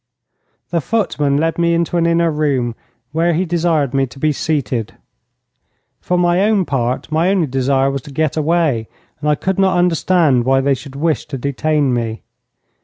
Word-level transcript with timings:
The 0.71 0.81
footman 0.81 1.37
led 1.37 1.59
me 1.59 1.75
into 1.75 1.95
an 1.95 2.07
inner 2.07 2.31
room, 2.31 2.73
where 3.11 3.35
he 3.35 3.45
desired 3.45 3.93
me 3.93 4.07
to 4.07 4.17
be 4.17 4.31
seated. 4.31 4.95
For 5.99 6.17
my 6.17 6.41
own 6.45 6.65
part, 6.65 7.11
my 7.11 7.29
only 7.29 7.45
desire 7.45 7.91
was 7.91 8.01
to 8.01 8.11
get 8.11 8.35
away, 8.35 8.87
and 9.19 9.29
I 9.29 9.35
could 9.35 9.59
not 9.59 9.77
understand 9.77 10.43
why 10.43 10.59
they 10.59 10.73
should 10.73 10.95
wish 10.95 11.27
to 11.27 11.37
detain 11.37 11.93
me. 11.93 12.23